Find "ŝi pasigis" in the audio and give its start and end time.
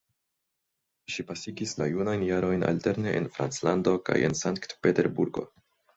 1.15-1.75